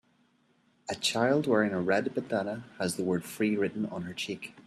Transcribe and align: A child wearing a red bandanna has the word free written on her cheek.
A 0.89 0.95
child 0.95 1.45
wearing 1.45 1.73
a 1.73 1.79
red 1.79 2.15
bandanna 2.15 2.63
has 2.79 2.95
the 2.95 3.03
word 3.03 3.23
free 3.23 3.55
written 3.55 3.85
on 3.85 4.01
her 4.05 4.15
cheek. 4.15 4.55